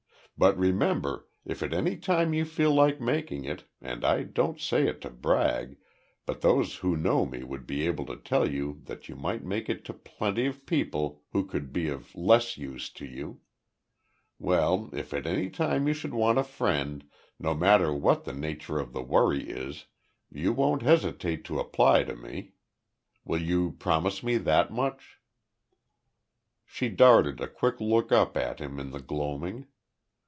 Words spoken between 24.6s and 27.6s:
much?" She darted a